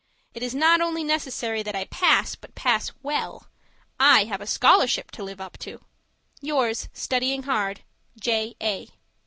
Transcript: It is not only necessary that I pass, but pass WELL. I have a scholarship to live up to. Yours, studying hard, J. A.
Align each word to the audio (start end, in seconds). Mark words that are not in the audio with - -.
It 0.33 0.41
is 0.41 0.55
not 0.55 0.81
only 0.81 1.03
necessary 1.03 1.61
that 1.61 1.75
I 1.75 1.85
pass, 1.85 2.33
but 2.33 2.55
pass 2.55 2.91
WELL. 3.03 3.45
I 3.99 4.23
have 4.23 4.41
a 4.41 4.47
scholarship 4.47 5.11
to 5.11 5.23
live 5.23 5.39
up 5.39 5.59
to. 5.59 5.85
Yours, 6.41 6.89
studying 6.91 7.43
hard, 7.43 7.81
J. 8.19 8.55
A. 8.59 8.89